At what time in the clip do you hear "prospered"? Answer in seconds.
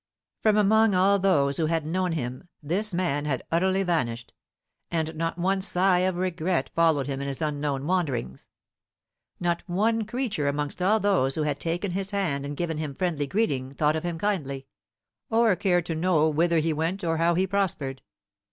17.45-18.01